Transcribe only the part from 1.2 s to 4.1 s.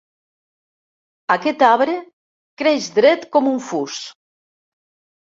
Aquest arbre creix dret com un fus.